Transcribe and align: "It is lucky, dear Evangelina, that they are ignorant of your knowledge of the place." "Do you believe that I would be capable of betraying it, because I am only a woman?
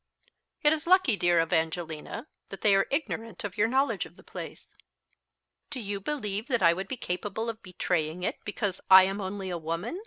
"It 0.63 0.73
is 0.73 0.87
lucky, 0.87 1.15
dear 1.15 1.39
Evangelina, 1.39 2.25
that 2.49 2.61
they 2.61 2.73
are 2.73 2.87
ignorant 2.89 3.43
of 3.43 3.55
your 3.55 3.67
knowledge 3.67 4.07
of 4.07 4.15
the 4.15 4.23
place." 4.23 4.73
"Do 5.69 5.79
you 5.79 5.99
believe 5.99 6.47
that 6.47 6.63
I 6.63 6.73
would 6.73 6.87
be 6.87 6.97
capable 6.97 7.49
of 7.51 7.61
betraying 7.61 8.23
it, 8.23 8.39
because 8.43 8.81
I 8.89 9.03
am 9.03 9.21
only 9.21 9.51
a 9.51 9.59
woman? 9.59 9.99